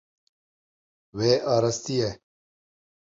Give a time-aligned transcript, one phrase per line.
[1.17, 2.09] Wê arastiye.